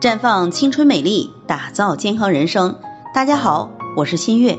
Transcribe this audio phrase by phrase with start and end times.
[0.00, 2.76] 绽放青春美丽，打造健康人生。
[3.12, 4.56] 大家好，我是新月。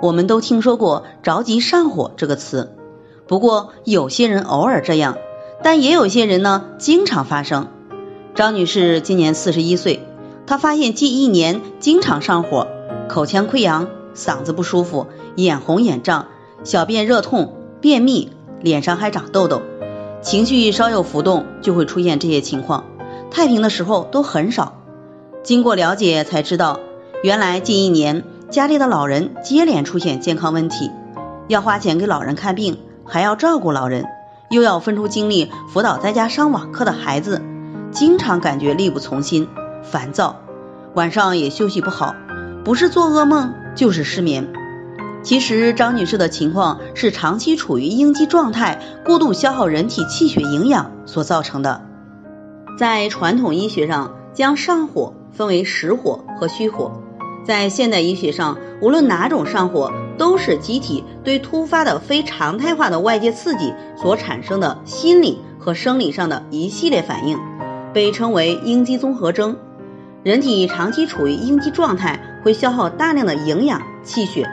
[0.00, 2.76] 我们都听说过“着急上火”这个词，
[3.26, 5.18] 不过有些人偶尔这样，
[5.64, 7.66] 但也有些人呢经常发生。
[8.36, 10.06] 张女士今年四十一岁，
[10.46, 12.68] 她发现近一年经常上火，
[13.08, 16.28] 口腔溃疡、嗓子不舒服、眼红眼胀、
[16.62, 19.60] 小便热痛、便秘，脸上还长痘痘，
[20.22, 22.84] 情绪稍有浮动就会出现这些情况。
[23.30, 24.77] 太平的时候都很少。
[25.48, 26.78] 经过了解才知道，
[27.22, 30.90] 原来近一年家里的老人接连出现健康问题，
[31.48, 34.04] 要花钱给老人看病，还要照顾老人，
[34.50, 37.40] 又要分出精力辅导在家上网课的孩子，
[37.90, 39.48] 经常感觉力不从心、
[39.82, 40.36] 烦躁，
[40.92, 42.14] 晚上也休息不好，
[42.62, 44.52] 不是做噩梦就是失眠。
[45.22, 51.80] 其实张女士的情况是长期处于应激状态，过度消耗人体气血营养所造成的。
[52.78, 57.00] 在传统医学上，将上火分为实火和虚火。
[57.44, 67.38] 在现代医学上，无论哪种上火，都是机体对突发的非常态化的外界刺激所产生的心理和生理上的一系列反应，
[67.92, 69.56] 被称为应激综合征。
[70.24, 74.50] 人体长期处于应激状态，会消耗大量的营养气血，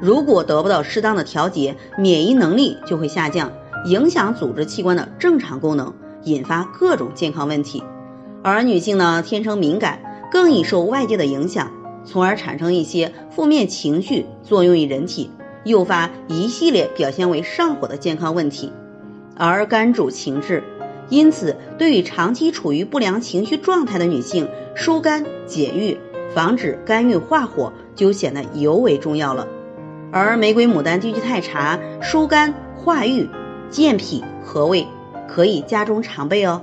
[0.00, 3.52] 如果得不到适当的调节，免疫能力就会下降，
[3.84, 5.92] 影响组织器官的正常功能。
[6.24, 7.82] 引发各种健康问题，
[8.44, 10.00] 而女性呢天生敏感，
[10.32, 11.70] 更易受外界的影响，
[12.06, 15.30] 从而产生一些负面情绪作用于人体，
[15.62, 18.72] 诱发一系列表现为上火的健康问题。
[19.36, 20.64] 而肝主情志，
[21.10, 25.98] 因此对于长期处于不良情绪状态的女性，疏肝解郁，
[26.34, 29.46] 防止肝郁化火就显得尤为重要了。
[30.12, 33.28] 而玫瑰牡丹低聚肽茶疏肝化郁，
[33.68, 34.86] 健脾和胃。
[35.28, 36.62] 可以家中常备哦。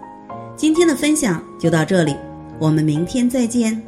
[0.61, 2.15] 今天的分享就到这里，
[2.59, 3.81] 我们明天再见。